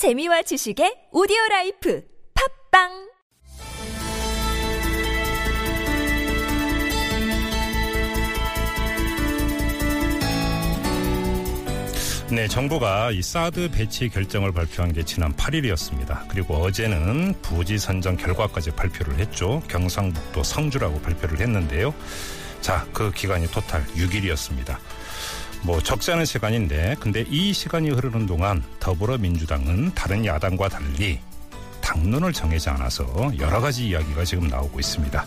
[0.00, 2.02] 재미와 지식의 오디오 라이프
[2.72, 2.88] 팟빵
[12.34, 16.28] 네, 정부가 이 사드 배치 결정을 발표한 게 지난 8일이었습니다.
[16.28, 19.62] 그리고 어제는 부지 선정 결과까지 발표를 했죠.
[19.68, 21.92] 경상북도 성주라고 발표를 했는데요.
[22.62, 24.78] 자, 그 기간이 토탈 6일이었습니다.
[25.62, 31.20] 뭐 적지 않은 시간인데, 근데 이 시간이 흐르는 동안 더불어민주당은 다른 야당과 달리
[31.80, 35.26] 당론을 정하지 않아서 여러 가지 이야기가 지금 나오고 있습니다.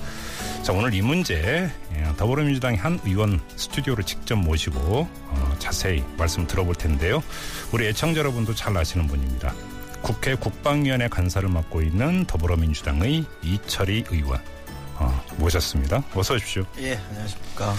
[0.64, 6.76] 자, 오늘 이 문제 예, 더불어민주당의 한 의원 스튜디오를 직접 모시고 어, 자세히 말씀 들어볼
[6.76, 7.22] 텐데요.
[7.74, 9.54] 우리 애청자 여러분도 잘 아시는 분입니다.
[10.02, 14.40] 국회 국방위원회 간사를 맡고 있는 더불어민주당의 이철희 의원
[14.96, 16.02] 어, 모셨습니다.
[16.16, 16.66] 어서 오십시오.
[16.80, 17.74] 예, 안녕하십니까.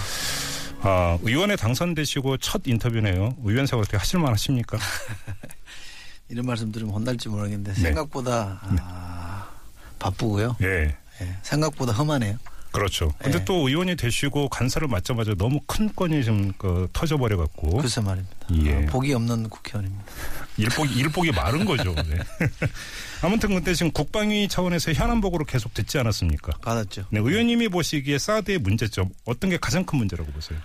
[0.81, 3.35] 어, 의원에 당선되시고 첫 인터뷰네요.
[3.43, 4.77] 의원 생활 어떻게 하실만 하십니까?
[6.29, 7.81] 이런 말씀 들으면 혼날지 모르겠는데 네.
[7.81, 9.47] 생각보다 아,
[9.99, 10.57] 바쁘고요.
[10.61, 10.95] 예.
[11.21, 12.37] 예, 생각보다 험하네요.
[12.71, 13.13] 그렇죠.
[13.19, 13.45] 근데 예.
[13.45, 18.35] 또 의원이 되시고 간사를 맡자마자 너무 큰 건이 좀 그, 터져버려 갖고 글쎄 말입니다.
[18.63, 18.85] 예.
[18.85, 20.05] 아, 복이 없는 국회의원입니다.
[20.57, 21.93] 일복이 일복이 마른 거죠.
[21.93, 22.19] 네.
[23.21, 26.53] 아무튼 근데 지금 국방위 차원에서 현안 보고를 계속 듣지 않았습니까?
[26.61, 27.05] 받았죠.
[27.09, 30.59] 네, 의원님이 보시기에 사드의 문제점 어떤 게 가장 큰 문제라고 보세요?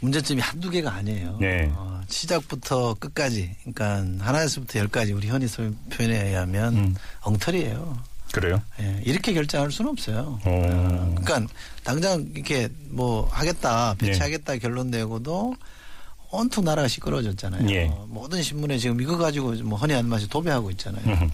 [0.00, 1.38] 문제점이 한두 개가 아니에요.
[1.40, 1.70] 네.
[1.72, 5.46] 어, 시작부터 끝까지, 그러니까 하나에서부터 열까지 우리 현이
[5.90, 6.94] 표현에 의하면 음.
[7.20, 8.02] 엉터리예요.
[8.32, 8.60] 그래요?
[8.80, 10.40] 예, 이렇게 결정할 수는 없어요.
[10.44, 10.50] 어.
[10.50, 11.54] 어, 그러니까
[11.84, 15.54] 당장 이렇게 뭐 하겠다 배치하겠다 결론 내고도
[16.34, 17.68] 온통 나라가 시끄러워졌잖아요.
[17.70, 17.92] 예.
[18.08, 21.04] 모든 신문에 지금 이거 가지고 뭐 허니 한 맛이 도배하고 있잖아요.
[21.04, 21.30] 음흠.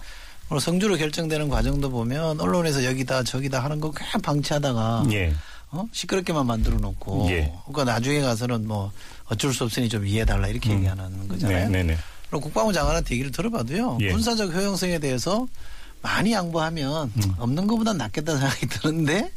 [0.47, 5.33] 그리고 성주로 결정되는 과정도 보면 언론에서 여기다 저기다 하는 거 그냥 방치하다가 예.
[5.71, 5.87] 어?
[5.91, 7.53] 시끄럽게만 만들어 놓고 예.
[7.67, 8.91] 그러니까 나중에 가서는 뭐
[9.25, 10.77] 어쩔 수 없으니 좀 이해해달라 이렇게 음.
[10.79, 11.69] 얘기하는 거잖아요.
[11.69, 11.97] 네, 네, 네.
[12.29, 13.97] 그리고 국방부 장관한테 얘기를 들어봐도요.
[14.01, 14.11] 예.
[14.11, 15.47] 군사적 효용성에 대해서
[16.01, 17.35] 많이 양보하면 음.
[17.37, 19.31] 없는 것보다 낫겠다는 생각이 드는데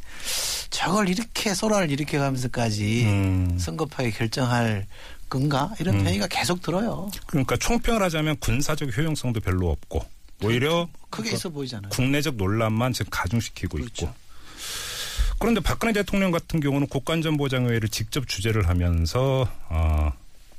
[0.70, 3.56] 저걸 이렇게 소란을 일으켜가면서까지 음.
[3.60, 4.86] 성급하게 결정할
[5.34, 6.06] 건가 이런 음.
[6.06, 7.10] 회의가 계속 들어요.
[7.26, 10.04] 그러니까 총평을 하자면 군사적 효용성도 별로 없고
[10.42, 11.90] 오히려 크게 그 있어 보이잖아요.
[11.90, 14.06] 국내적 논란만 지금 가중시키고 그렇죠.
[14.06, 14.14] 있고.
[15.40, 20.12] 그런데 박근혜 대통령 같은 경우는 국가안전보장회의를 직접 주재를 하면서 어,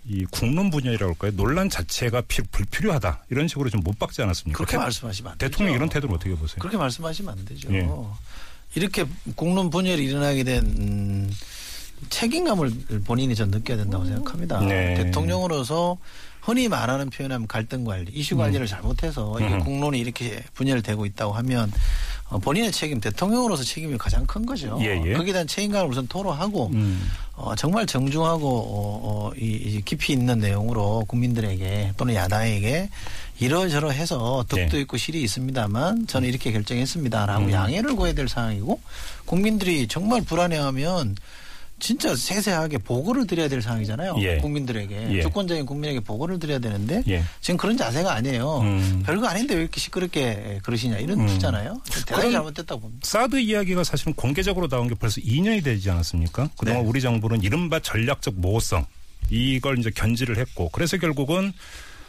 [0.07, 1.31] 이 국론 분열이라고 할까요?
[1.35, 4.57] 논란 자체가 피- 불필요하다 이런 식으로 좀 못 박지 않았습니까?
[4.57, 5.49] 그렇게 대- 말씀하시면 안 되죠.
[5.51, 6.57] 대통령 이런 태도를 어떻게 보세요?
[6.59, 7.73] 그렇게 말씀하시면 안 되죠.
[7.73, 7.87] 예.
[8.75, 9.05] 이렇게
[9.35, 11.31] 국론 분열이 일어나게 된 음,
[12.09, 12.71] 책임감을
[13.05, 14.59] 본인이 전 느껴야 된다고 생각합니다.
[14.61, 14.95] 네.
[14.95, 15.97] 대통령으로서
[16.41, 19.63] 흔히 말하는 표현하면 갈등 관리, 이슈 관리를 잘못해서 이게 음.
[19.63, 21.71] 국론이 이렇게 분열되고 있다고 하면
[22.29, 24.77] 어, 본인의 책임, 대통령으로서 책임이 가장 큰 거죠.
[24.81, 25.13] 예, 예.
[25.13, 27.09] 거기에 대한 책임감을 우선 토로하고 음.
[27.33, 32.89] 어, 정말 정중하고 어, 어, 이, 이 깊이 있는 내용으로 국민들에게 또는 야당에게
[33.39, 34.81] 이러저러해서 덕도 네.
[34.81, 37.51] 있고 실이 있습니다만 저는 이렇게 결정했습니다라고 음.
[37.51, 38.79] 양해를 구해야 될 상황이고
[39.25, 41.15] 국민들이 정말 불안해하면
[41.85, 44.15] 진짜 세세하게 보고를 드려야 될 상황이잖아요.
[44.17, 44.37] 예.
[44.37, 45.21] 국민들에게 예.
[45.21, 47.23] 주권적인 국민에게 보고를 드려야 되는데 예.
[47.41, 48.61] 지금 그런 자세가 아니에요.
[48.61, 49.03] 음.
[49.05, 51.27] 별거 아닌데 왜 이렇게 시끄럽게 그러시냐 이런 음.
[51.27, 51.79] 뜻이잖아요.
[52.07, 53.07] 대단히 잘못됐다고 봅니다.
[53.07, 56.49] 사드 이야기가 사실은 공개적으로 나온 게 벌써 2년이 되지 않았습니까?
[56.57, 56.89] 그동안 네.
[56.89, 58.87] 우리 정부는 이른바 전략적 모호성
[59.29, 61.53] 이걸 이제 견지를 했고 그래서 결국은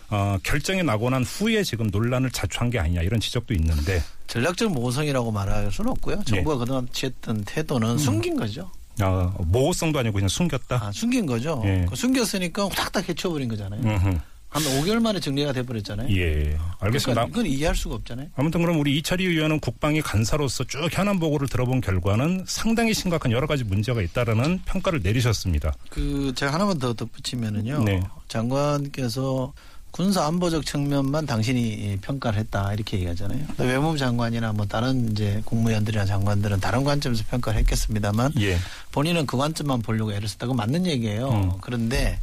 [0.09, 5.32] 어, 결정이 나고 난 후에 지금 논란을 자초한 게 아니냐 이런 지적도 있는데 전략적 모호성이라고
[5.32, 6.20] 말할 수는 없고요.
[6.20, 6.25] 예.
[6.25, 8.70] 정부가 그동안 취했던 태도는 숨긴 거죠.
[9.03, 10.87] 어, 모호성도 아니고 그냥 숨겼다.
[10.87, 11.62] 아, 숨긴 거죠.
[11.65, 11.87] 예.
[11.89, 13.81] 그 숨겼으니까 후닥닥 해쳐버린 거잖아요.
[13.83, 14.19] 음흠.
[14.49, 16.09] 한 5개월 만에 정리가 돼버렸잖아요.
[16.17, 17.27] 예, 알겠습니다.
[17.27, 18.29] 그러니까 이건 이해할 수가 없잖아요.
[18.37, 23.47] 아무튼 그럼 우리 이철희 의원은 국방위 간사로서 쭉 현안 보고를 들어본 결과는 상당히 심각한 여러
[23.47, 25.75] 가지 문제가 있다라는 평가를 내리셨습니다.
[25.91, 27.84] 그 제가 하나만 더 덧붙이면은요.
[27.84, 28.01] 네.
[28.28, 29.53] 장관께서
[29.97, 33.41] 군사 안보적 측면만 당신이 평가를 했다 이렇게 얘기하잖아요.
[33.57, 38.59] 외무부 장관이나 뭐 다른 이제 국무위원들이나 장관들은 다른 관점에서 평가를 했겠습니다만 예,
[38.93, 41.31] 본인은 그 관점만 보려고 애를 썼다고 맞는 얘기예요.
[41.31, 41.53] 음.
[41.62, 42.19] 그런데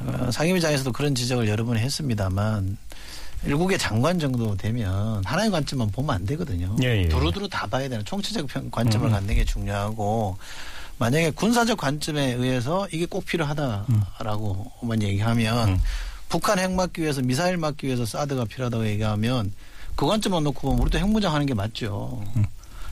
[0.00, 2.76] 어, 상임위장에서도 그런 지적을 여러 번 했습니다만
[3.46, 6.74] 일국의 장관 정도 되면 하나의 관점만 보면 안 되거든요.
[6.82, 7.08] 예, 예.
[7.08, 9.12] 두루두루 다 봐야 되는 총체적 평- 관점을 음.
[9.12, 10.36] 갖는 게 중요하고
[10.98, 15.80] 만약에 군사적 관점에 의해서 이게 꼭 필요하다라고만 얘기하면 음.
[16.28, 19.52] 북한 핵 막기 위해서 미사일 막기 위해서 사드가 필요하다고 얘기하면
[19.94, 22.22] 그 관점만 놓고 보면 우리도 핵무장 하는 게 맞죠.
[22.36, 22.44] 음.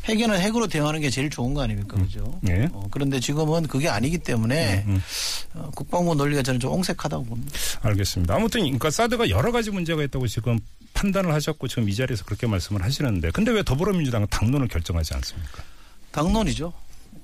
[0.05, 2.41] 핵에는 핵으로 대응하는 게 제일 좋은 거 아닙니까, 그죠?
[2.49, 2.69] 예.
[2.73, 5.01] 어, 그런데 지금은 그게 아니기 때문에 음.
[5.55, 7.53] 어, 국방부 논리가 저는 좀 옹색하다고 봅니다.
[7.83, 8.35] 알겠습니다.
[8.35, 10.59] 아무튼 그러니까 사드가 여러 가지 문제가 있다고 지금
[10.95, 15.63] 판단을 하셨고 지금 이 자리에서 그렇게 말씀을 하시는데 근데 왜 더불어민주당은 당론을 결정하지 않습니까?
[16.11, 16.73] 당론이죠.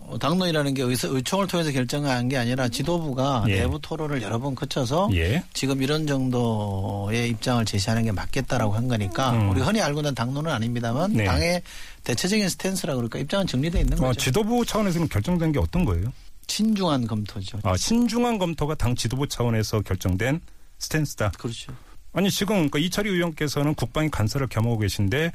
[0.09, 3.61] 어, 당론이라는 게 의서, 의총을 통해서 결정한 게 아니라 지도부가 예.
[3.61, 5.43] 내부 토론을 여러 번 거쳐서 예.
[5.53, 9.51] 지금 이런 정도의 입장을 제시하는 게 맞겠다라고 한 거니까 음.
[9.51, 11.25] 우리 흔히 알고 있는 당론은 아닙니다만 네.
[11.25, 11.63] 당의
[12.05, 14.21] 대체적인 스탠스라 그럴까 입장은 정리돼 있는 어, 거죠.
[14.21, 16.11] 지도부 차원에서는 결정된 게 어떤 거예요?
[16.47, 17.59] 신중한 검토죠.
[17.63, 20.41] 아, 신중한 검토가 당 지도부 차원에서 결정된
[20.79, 21.33] 스탠스다.
[21.39, 21.75] 그렇죠.
[22.15, 25.33] 아니 지금 그러니까 이철희 의원께서는 국방위 간사를 겸하고 계신데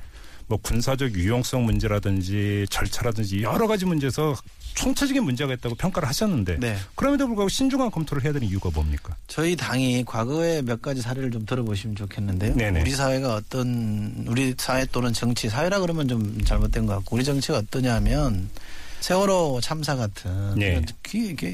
[0.47, 4.35] 뭐 군사적 유용성 문제라든지 절차라든지 여러 가지 문제에서
[4.75, 6.75] 총체적인 문제가 있다고 평가를 하셨는데 네.
[6.95, 9.15] 그럼에도 불구하고 신중한 검토를 해야 되는 이유가 뭡니까?
[9.27, 12.55] 저희 당이 과거에 몇 가지 사례를 좀 들어보시면 좋겠는데요.
[12.55, 12.81] 네네.
[12.81, 17.59] 우리 사회가 어떤 우리 사회 또는 정치 사회라 그러면 좀 잘못된 것 같고 우리 정치가
[17.59, 18.49] 어떠냐면
[19.03, 20.81] 세월호 참사 같은 네.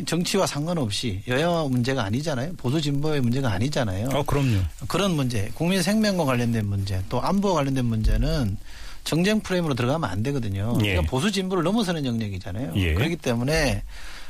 [0.06, 2.54] 정치와 상관없이 여야 문제가 아니잖아요.
[2.57, 4.10] 보수 진보의 문제가 아니잖아요.
[4.13, 4.60] 어 그럼요.
[4.88, 8.56] 그런 문제, 국민 생명과 관련된 문제, 또 안보와 관련된 문제는
[9.04, 10.78] 정쟁 프레임으로 들어가면 안 되거든요.
[10.81, 10.92] 예.
[10.92, 12.74] 그러니까 보수 진보를 넘어서는 영역이잖아요.
[12.75, 12.94] 예.
[12.94, 13.81] 그렇기 때문에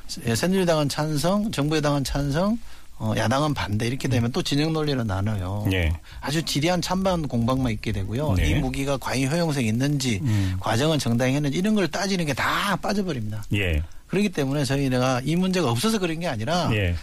[0.08, 2.58] 새누리당은 찬성, 정부의 당은 찬성,
[3.00, 5.66] 어, 야당은 반대 이렇게 되면 또 진영 논리로 나눠요.
[5.72, 5.92] 예.
[6.20, 8.34] 아주 지리한 찬반 공방만 있게 되고요.
[8.34, 8.50] 네.
[8.50, 10.58] 이 무기가 과연 효용성이 있는지, 음.
[10.60, 13.44] 과정은 정당히 했는지 이런 걸 따지는 게 다 빠져버립니다.
[13.54, 13.82] 예.
[14.08, 16.96] 그렇기 때문에 저희가 이 문제가 없어서 그런 게 아니라 예.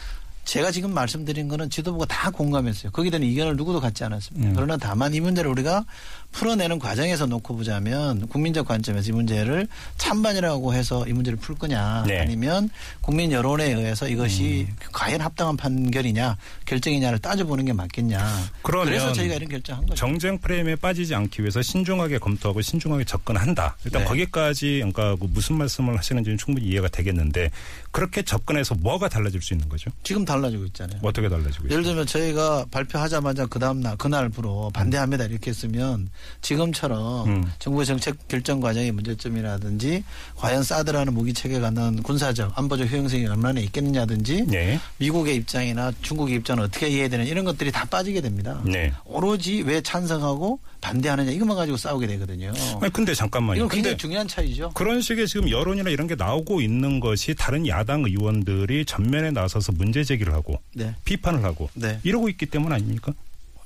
[0.47, 2.93] 제가 지금 말씀드린 거는 지도부가 다 공감했어요.
[2.93, 4.49] 거기에 대한 이견을 누구도 갖지 않았습니다.
[4.49, 4.55] 음.
[4.55, 5.85] 그러나 다만 이 문제를 우리가
[6.31, 9.67] 풀어내는 과정에서 놓고 보자면 국민적 관점에서 이 문제를
[9.97, 12.19] 찬반이라고 해서 이 문제를 풀 거냐 네.
[12.19, 12.21] 음.
[12.23, 12.71] 아니면
[13.01, 18.25] 국민 여론에 의해서 이것이 과연 합당한 판결이냐 결정이냐를 따져보는 게 맞겠냐.
[18.63, 19.97] 그래서 저희가 이런 결정한 거죠.
[19.97, 23.77] 정쟁 프레임에 빠지지 않기 위해서 신중하게 검토하고 신중하게 접근한다.
[23.85, 24.09] 일단 네.
[24.09, 27.51] 거기까지 그러니까 그 무슨 말씀을 하시는지는 충분히 이해가 되겠는데
[27.91, 29.91] 그렇게 접근해서 뭐가 달라질 수 있는 거죠?
[30.03, 31.01] 지금 달라지고 있잖아요.
[31.03, 31.83] 어떻게 달라지고 예를?
[31.83, 36.09] 들면 저희가 발표하자마자 그 다음 날 그날부로 반대합니다 이렇게 했으면
[36.43, 37.53] 지금처럼 음.
[37.59, 40.05] 정부의 정책 결정 과정의 문제점이라든지
[40.37, 44.79] 과연 사드라는 무기 체계가 갖는 군사적 안보적 효용성이 얼마나 있겠느냐든지 네.
[44.99, 48.61] 미국의 입장이나 중국의 입장은 어떻게 이해해야 되는 이런 것들이 다 빠지게 됩니다.
[48.65, 48.93] 네.
[49.05, 52.53] 오로지 왜 찬성하고 반대하느냐 이것만 가지고 싸우게 되거든요.
[52.81, 53.57] 아니 근데 잠깐만요.
[53.57, 54.71] 이건 굉장히 중요한 차이죠.
[54.75, 60.05] 그런 식의 지금 여론이나 이런 게 나오고 있는 것이 다른 야당 의원들이 전면에 나서서 문제
[60.05, 60.95] 제기를 하고 네.
[61.05, 62.01] 비판을 하고 네.
[62.03, 63.13] 이러고 있기 때문 아닙니까?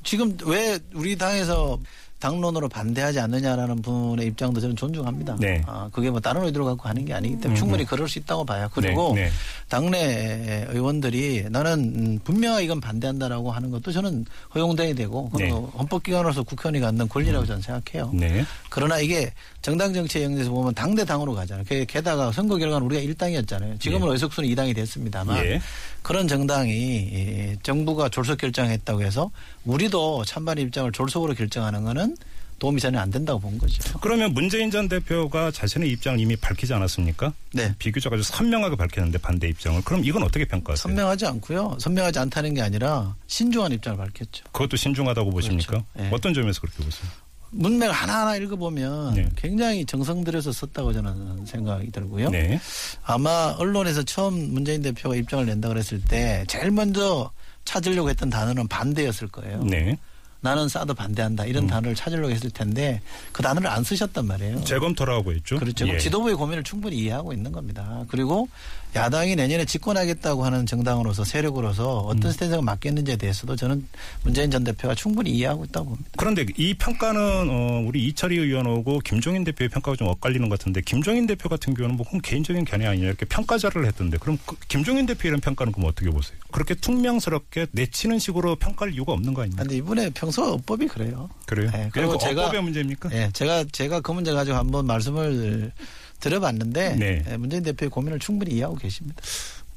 [0.03, 1.79] 지금 왜 우리 당에서
[2.21, 5.37] 당론으로 반대하지 않느냐라는 분의 입장도 저는 존중합니다.
[5.41, 5.63] 네.
[5.67, 7.57] 아, 그게 뭐 다른 의도로 갖고 하는 게 아니기 때문에 음.
[7.57, 8.69] 충분히 그럴 수 있다고 봐요.
[8.75, 9.31] 그리고 네, 네.
[9.69, 15.49] 당내 의원들이 나는 음, 분명하게 이건 반대한다라고 하는 것도 저는 허용돼야 되고 네.
[15.49, 18.11] 뭐 헌법기관으로서 국회의원이 갖는 권리라고 저는 생각해요.
[18.13, 18.45] 네.
[18.69, 19.33] 그러나 이게
[19.63, 21.65] 정당 정치의 영역에서 보면 당대 당으로 가잖아요.
[21.65, 23.81] 게- 게다가 선거 결과는 우리가 1당이었잖아요.
[23.81, 24.13] 지금은 예.
[24.13, 25.61] 의석수는 2당이 됐습니다만 예.
[26.03, 29.31] 그런 정당이 이 정부가 졸속 결정했다고 해서
[29.65, 32.17] 우리도 찬반 입장을 졸속으로 결정하는 거는
[32.61, 33.83] 도움이 전혀 안 된다고 본 거죠.
[34.01, 37.33] 그러면 문재인 전 대표가 자신의 입장을 이미 밝히지 않았습니까?
[37.55, 37.75] 네.
[37.79, 39.81] 비교적 아주 선명하게 밝혔는데 반대 입장을.
[39.83, 40.83] 그럼 이건 어떻게 평가하세요?
[40.83, 41.79] 선명하지 않고요.
[41.81, 44.45] 선명하지 않다는 게 아니라 신중한 입장을 밝혔죠.
[44.53, 45.71] 그것도 신중하다고 보십니까?
[45.71, 45.87] 그렇죠.
[46.01, 46.11] 예.
[46.13, 47.11] 어떤 점에서 그렇게 보세요?
[47.53, 49.29] 문맥 하나하나 읽어보면 네.
[49.37, 52.29] 굉장히 정성 들여서 썼다고 저는 생각이 들고요.
[52.31, 52.61] 네.
[53.03, 57.31] 아마 언론에서 처음 문재인 대표가 입장을 낸다 그랬을 때 제일 먼저
[57.65, 59.63] 찾으려고 했던 단어는 반대였을 거예요.
[59.63, 59.99] 네.
[60.41, 63.01] 나는 사드 반대한다 이런 단어를 찾으려고 했을 텐데
[63.33, 64.65] 그 단어를 안 쓰셨단 말이에요.
[64.65, 65.59] 재검토라고 했죠.
[65.59, 65.87] 그렇죠.
[65.89, 65.99] 예.
[65.99, 68.05] 지도부의 고민을 충분히 이해하고 있는 겁니다.
[68.09, 68.49] 그리고
[68.95, 72.33] 야당이 내년에 집권하겠다고 하는 정당으로서 세력으로서 어떤 음.
[72.33, 73.87] 스탠스가 맞겠는지에 대해서도 저는
[74.25, 76.11] 문재인 전 대표가 충분히 이해하고 있다고 봅니다.
[76.17, 81.27] 그런데 이 평가는 어, 우리 이철희 의원하고 김종인 대표의 평가가 좀 엇갈리는 것 같은데 김종인
[81.27, 85.29] 대표 같은 경우는 뭐 그건 개인적인 견해 아니냐 이렇게 평가자를 했던데 그럼 그 김종인 대표
[85.29, 86.37] 이런 평가는 그럼 어떻게 보세요?
[86.51, 89.63] 그렇게 퉁명스럽게 내치는 식으로 평가할 이유가 없는 거 아닙니까?
[89.63, 91.29] 그런데 이번에 평소 어법이 그래요.
[91.47, 91.71] 그래요?
[91.73, 93.11] 네, 그리고 그 제가- 어법의 문제입니까?
[93.13, 95.73] 예, 제가 제가 그 문제 가지고 한번 말씀을
[96.21, 97.25] 드려봤는데 네.
[97.31, 99.21] 예, 문재인 대표의 고민을 충분히 이해하고 계십니다.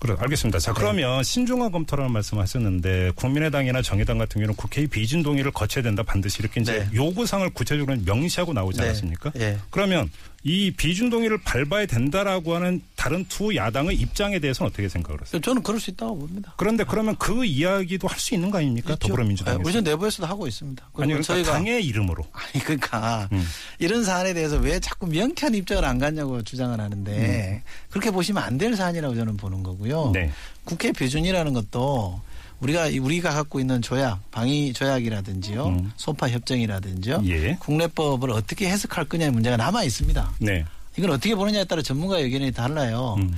[0.04, 0.60] 그래, 알겠습니다.
[0.60, 0.66] 네.
[0.66, 6.04] 자, 그러면 신중한 검토라는 말씀을 하셨는데 국민의당이나 정의당 같은 경우는 국회의 비준 동의를 거쳐야 된다
[6.04, 6.90] 반드시 이렇게 이제 네.
[6.94, 8.86] 요구사항을 구체적으로 명시하고 나오지 네.
[8.88, 9.32] 않았습니까?
[9.40, 9.58] 예.
[9.70, 10.12] 그러면
[10.46, 15.40] 이 비준 동의를 밟아야 된다라고 하는 다른 두 야당의 입장에 대해서는 어떻게 생각을 하세요?
[15.42, 16.54] 저는 그럴 수 있다고 봅니다.
[16.58, 18.92] 그런데 그러면 그 이야기도 할 수 있는 거 아닙니까?
[18.94, 19.08] 있죠.
[19.08, 19.60] 더불어민주당에서.
[19.60, 20.84] 예, 우리 전 내부에서도 하고 있습니다.
[20.84, 22.26] 아니, 그러니까 저희가 당의 이름으로.
[22.34, 23.42] 아니 그러니까 음.
[23.80, 28.76] 이런 사안에 대해서 왜 자꾸 명쾌한 입장을 안 갖냐고 주장을 하는데 그렇게 보시면 안 될
[28.76, 29.93] 사안이라고 저는 보는 거고요.
[30.02, 30.12] 음.
[30.14, 30.32] 네.
[30.64, 32.20] 국회 비준이라는 것도
[32.60, 35.92] 우리가 우리가 갖고 있는 조약, 방위 조약이라든지요, 음.
[35.98, 37.58] 소파 협정이라든지요, 예.
[37.60, 40.32] 국내법을 어떻게 해석할 거냐의 문제가 남아 있습니다.
[40.40, 40.64] 네.
[40.98, 43.16] 이걸 어떻게 보느냐에 따라 전문가 의견이 달라요.
[43.20, 43.34] 음.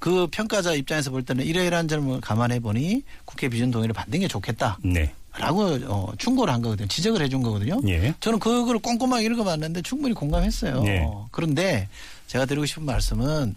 [0.00, 4.78] 그 평가자 입장에서 볼 때는 이러이러한 점을 감안해 보니 국회 비준 동의를 받는 게 좋겠다.
[4.82, 5.12] 네.
[5.36, 6.86] 라고 어, 충고를 한 거거든요.
[6.86, 7.80] 지적을 해준 거거든요.
[7.88, 8.14] 예.
[8.20, 10.84] 저는 그걸 꼼꼼하게 읽어봤는데 충분히 공감했어요.
[10.86, 11.06] 예.
[11.30, 11.88] 그런데
[12.26, 13.54] 제가 드리고 싶은 말씀은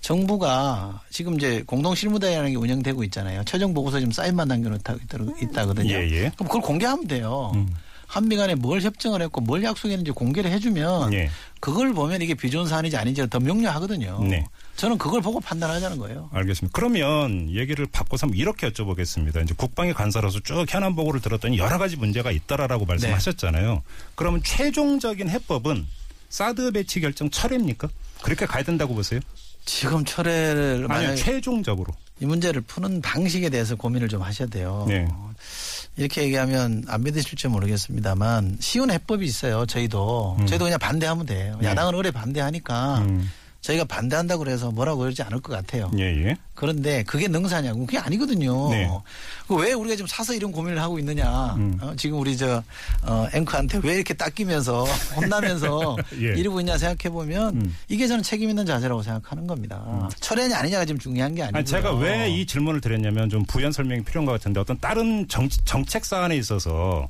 [0.00, 3.42] 정부가 지금 이제 공동 실무대라는 게 운영되고 있잖아요.
[3.44, 4.96] 최종 보고서 지금 사인만 남겨놓다
[5.42, 5.92] 있다거든요.
[5.92, 6.32] 예, 예.
[6.36, 7.52] 그럼 그걸 공개하면 돼요.
[7.54, 7.68] 음.
[8.10, 11.30] 한미 간에 뭘 협정을 했고 뭘 약속했는지 공개를 해주면 예.
[11.60, 14.24] 그걸 보면 이게 비존 사안인지 아닌지가 더 명료하거든요.
[14.24, 14.44] 네.
[14.74, 16.28] 저는 그걸 보고 판단하자는 거예요.
[16.32, 16.72] 알겠습니다.
[16.72, 19.44] 그러면 얘기를 바꿔서 한번 이렇게 여쭤보겠습니다.
[19.44, 23.82] 이제 국방위 간사로서 쭉 현안 보고를 들었더니 여러 가지 문제가 있다라고 말씀하셨잖아요.
[24.16, 25.86] 그러면 최종적인 해법은
[26.30, 27.88] 사드 배치 결정 철회입니까?
[28.22, 29.20] 그렇게 가야 된다고 보세요?
[29.64, 31.92] 지금 철회를 만약에 최종적으로.
[32.20, 34.84] 이 문제를 푸는 방식에 대해서 고민을 좀 하셔야 돼요.
[34.88, 35.08] 네.
[35.96, 39.66] 이렇게 얘기하면 안 믿으실지 모르겠습니다만 쉬운 해법이 있어요.
[39.66, 40.46] 저희도 음.
[40.46, 41.58] 저희도 그냥 반대하면 돼요.
[41.60, 41.68] 네.
[41.68, 43.30] 야당은 오래 반대하니까 음.
[43.60, 45.90] 저희가 반대한다고 그래서 뭐라고 그러지 않을 것 같아요.
[45.98, 46.36] 예, 예.
[46.54, 48.70] 그런데 그게 능사냐고 그게 아니거든요.
[48.70, 48.90] 네.
[49.48, 51.54] 그왜 우리가 지금 사서 이런 고민을 하고 있느냐.
[51.56, 51.78] 음.
[51.80, 52.62] 어, 지금 우리 저
[53.02, 54.84] 어, 앵커한테 왜 이렇게 닦이면서
[55.16, 56.38] 혼나면서 예.
[56.38, 57.76] 이러고 있냐 생각해 보면 음.
[57.88, 60.08] 이게 저는 책임 있는 자세라고 생각하는 겁니다.
[60.20, 61.58] 철회냐 아니냐가 지금 중요한 게 아니고요.
[61.58, 65.48] 아니, 제가 왜 이 질문을 드렸냐면 좀 부연 설명이 필요한 것 같은데 어떤 다른 정,
[65.64, 67.08] 정책 사안에 있어서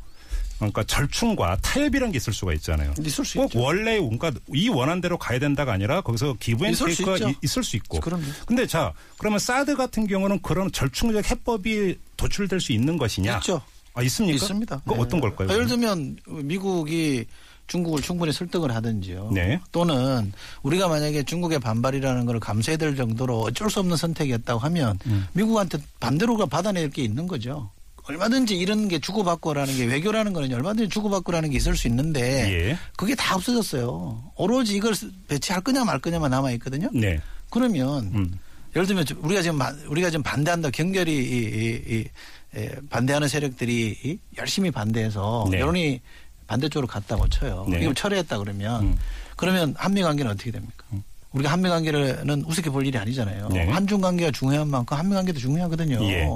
[0.61, 2.95] 그러니까 절충과 타협이라는 게 있을 수가 있잖아요.
[3.05, 3.61] 있을 수 꼭 있죠.
[3.61, 7.31] 원래 그러니까 이 원안대로 가야 된다가 아니라 거기서 기브앤 있을 수 테이크가
[7.77, 8.01] 있고.
[8.01, 8.25] 그럼요.
[8.47, 13.39] 근데 자 그러면 사드 같은 경우는 그런 절충적 해법이 도출될 수 있는 것이냐?
[13.39, 13.61] 있죠.
[13.95, 14.37] 아 있습니까?
[14.37, 14.83] 있습니다.
[14.87, 15.01] 그 네.
[15.01, 15.49] 어떤 걸까요?
[15.51, 17.25] 예를 들면 미국이
[17.67, 19.31] 중국을 충분히 설득을 하든지요.
[19.33, 19.61] 네.
[19.73, 25.27] 또는 우리가 만약에 중국의 반발이라는 걸 감수해야 될 정도로 어쩔 수 없는 선택이었다고 하면 음.
[25.33, 27.71] 미국한테 반대로가 받아낼 게 있는 거죠.
[28.11, 32.79] 얼마든지 이런 게 주고받고라는 게 외교라는 거는 얼마든지 주고받고라는 게 있을 수 있는데 예.
[32.97, 34.33] 그게 다 없어졌어요.
[34.37, 34.95] 오로지 이걸
[35.29, 36.89] 배치할 거냐 말 거냐만 남아 있거든요.
[36.93, 37.21] 네.
[37.51, 38.39] 그러면 음.
[38.75, 42.05] 예를 들면 좀 우리가 지금 마- 우리가 지금 반대한다 경결이 이, 이, 이,
[42.59, 45.61] 에, 반대하는 세력들이 이 열심히 반대해서 네.
[45.61, 46.01] 여론이
[46.49, 47.67] 반대쪽으로 갔다고 쳐요.
[47.69, 47.81] 네.
[47.81, 48.97] 이걸 철회했다 그러면 음.
[49.37, 50.85] 그러면 한미 관계는 어떻게 됩니까?
[51.33, 53.49] 우리가 한미 관계는 우습게 볼 일이 아니잖아요.
[53.53, 53.69] 네.
[53.71, 56.03] 한중 관계가 중요한 만큼 한미 관계도 중요하거든요.
[56.11, 56.29] 예.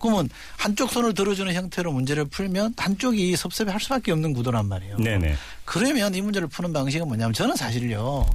[0.00, 4.96] 그러면 한쪽 손을 들어주는 형태로 문제를 풀면 한쪽이 섭섭해 할 수밖에 없는 구도란 말이에요.
[4.98, 5.34] 네네.
[5.64, 8.26] 그러면 이 문제를 푸는 방식은 뭐냐면 저는 사실요.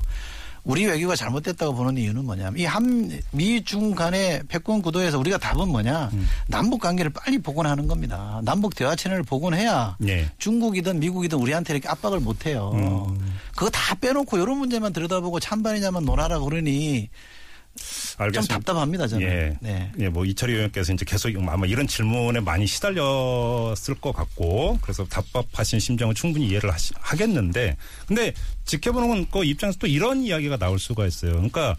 [0.64, 5.68] 우리 외교가 잘못됐다고 보는 이유는 뭐냐면 이 한 미 중 간의 패권 구도에서 우리가 답은
[5.70, 6.28] 뭐냐 음.
[6.48, 8.42] 남북 관계를 빨리 복원하는 겁니다.
[8.44, 10.28] 남북 대화 채널을 복원해야 네.
[10.40, 12.72] 중국이든 미국이든 우리한테 이렇게 압박을 못 해요.
[12.74, 13.36] 음.
[13.56, 17.10] 그거 다 빼놓고 이런 문제만 들여다보고 찬반이냐만 논하라 그러니 좀
[18.18, 18.56] 알겠습니다.
[18.56, 19.28] 답답합니다 저는.
[19.28, 19.58] 예.
[19.62, 19.92] 네.
[20.00, 25.80] 예, 뭐 이철희 의원께서 이제 계속 아마 이런 질문에 많이 시달렸을 것 같고 그래서 답답하신
[25.80, 27.76] 심정은 충분히 이해를 하시, 하겠는데
[28.08, 28.34] 근데
[28.66, 31.34] 지켜보는 그 입장에서 또 이런 이야기가 나올 수가 있어요.
[31.34, 31.76] 그러니까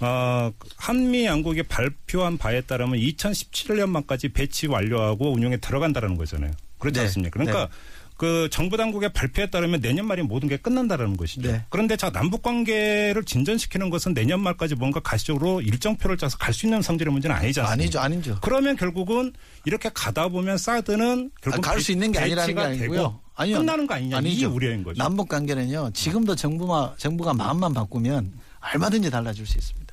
[0.00, 6.52] 어, 한미 양국이 발표한 바에 따르면 2017년만까지 배치 완료하고 운용에 들어간다라는 거잖아요.
[6.78, 7.04] 그렇지 네.
[7.06, 7.30] 않습니까?
[7.32, 7.72] 그러니까 네.
[8.20, 11.50] 그 정부 당국의 발표에 따르면 내년 말에 모든 게 끝난다라는 것이죠.
[11.50, 11.64] 네.
[11.70, 16.82] 그런데 자 남북 관계를 진전시키는 것은 내년 말까지 뭔가 가시적으로 일정표를 짜서 갈 수 있는
[16.82, 17.72] 성질의 문제는 아니지 않습니까?
[17.82, 18.38] 아니죠, 아니죠.
[18.42, 19.32] 그러면 결국은
[19.64, 23.20] 이렇게 가다 보면 사드는 결국 갈수 있는 게 아니라는 게 아니고요.
[23.36, 23.56] 아니요.
[23.56, 24.52] 끝나는 거 아니냐 이게 아니죠.
[24.52, 25.02] 우려인 거죠.
[25.02, 25.92] 남북 관계는요.
[25.94, 28.32] 지금도 정부가 정부가 마음만 바꾸면
[28.74, 29.89] 얼마든지 달라질 수 있습니다.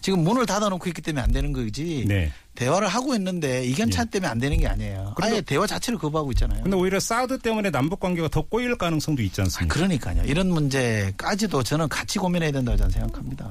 [0.00, 2.04] 지금 문을 닫아놓고 있기 때문에 안 되는 거지.
[2.06, 2.32] 네.
[2.54, 5.14] 대화를 하고 있는데 이견차 때문에 안 되는 게 아니에요.
[5.20, 6.62] 아예 대화 자체를 거부하고 있잖아요.
[6.62, 9.74] 근데 오히려 사드 때문에 남북 관계가 더 꼬일 가능성도 있지 아, 않습니까?
[9.74, 10.24] 그러니까요.
[10.24, 13.48] 이런 문제까지도 저는 같이 고민해야 된다고 저는 생각합니다.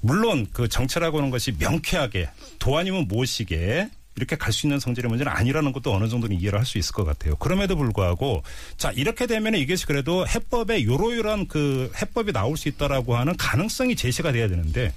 [0.00, 2.28] 물론 그 정체라고 하는 것이 명쾌하게
[2.58, 6.78] 도안이면 무엇이게 이렇게 갈 수 있는 성질의 문제는 아니라는 것도 어느 정도는 이해를 할 수
[6.78, 7.34] 있을 것 같아요.
[7.36, 8.42] 그럼에도 불구하고
[8.76, 14.30] 자 이렇게 되면 이것이 그래도 해법에 요로요런 그 해법이 나올 수 있다라고 하는 가능성이 제시가
[14.32, 14.92] 돼야 되는데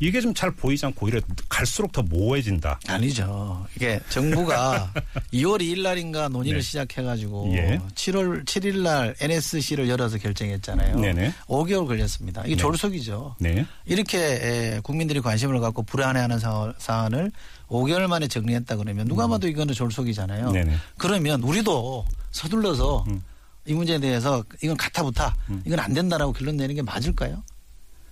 [0.00, 2.80] 이게 좀 잘 보이지 않고 오히려 갈수록 더 모호해진다.
[2.88, 3.64] 아니죠.
[3.76, 4.92] 이게 정부가
[5.32, 6.62] 2월 2일 날인가 논의를 네.
[6.62, 7.80] 시작해가지고 예.
[7.94, 10.98] 7월 7일 날 NSC를 열어서 결정했잖아요.
[10.98, 11.32] 네네.
[11.46, 12.42] 5개월 걸렸습니다.
[12.44, 12.60] 이게 네.
[12.60, 13.36] 졸속이죠.
[13.38, 13.64] 네.
[13.86, 17.30] 이렇게 에, 국민들이 관심을 갖고 불안해하는 사- 사안을
[17.68, 20.48] 5개월 만에 정리 했다 그러면 누가 봐도 이거는 졸속이잖아요.
[20.48, 20.52] 음.
[20.52, 20.76] 네네.
[20.98, 23.22] 그러면 우리도 서둘러서 음.
[23.66, 25.34] 이 문제에 대해서 이건 가타부타
[25.64, 27.42] 이건 안 된다라고 결론 내는 게 맞을까요?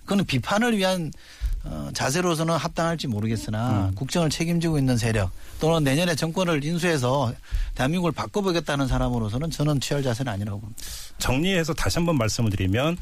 [0.03, 1.11] 그거는 비판을 위한
[1.63, 3.95] 어, 자세로서는 합당할지 모르겠으나 음.
[3.95, 7.33] 국정을 책임지고 있는 세력 또는 내년에 정권을 인수해서
[7.73, 10.81] 대한민국을 바꿔보겠다는 사람으로서는 저는 취할 자세는 아니라고 봅니다.
[11.17, 12.97] 정리해서 다시 한번 말씀을 드리면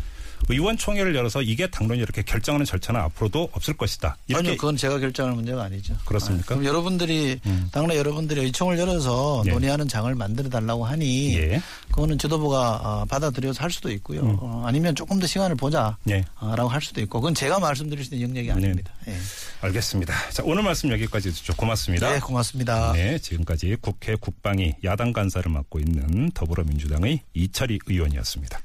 [0.49, 4.17] 의원총회를 열어서 이게 당론이 이렇게 결정하는 절차는 앞으로도 없을 것이다.
[4.27, 5.95] 이렇게 아니요, 그건 제가 결정할 문제가 아니죠.
[6.05, 6.45] 그렇습니까?
[6.45, 7.69] 아, 그럼 여러분들이 음.
[7.71, 9.51] 당내 여러분들이 의총을 열어서 예.
[9.51, 11.61] 논의하는 장을 만들어 달라고 하니 예.
[11.89, 14.21] 그거는 지도부가 어, 받아들여서 할 수도 있고요.
[14.21, 14.37] 음.
[14.39, 16.23] 어, 아니면 조금 더 시간을 보자라고 네.
[16.41, 18.91] 할 수도 있고 그건 제가 말씀드릴 수 있는 영역이 아닙니다.
[19.07, 19.15] 예.
[19.61, 20.13] 알겠습니다.
[20.31, 21.55] 자, 오늘 말씀 여기까지 듣죠.
[21.55, 22.11] 고맙습니다.
[22.11, 22.91] 네, 고맙습니다.
[22.93, 28.59] 네, 지금까지 국회 국방위 야당 간사를 맡고 있는 더불어민주당의 이철희 의원이었습니다.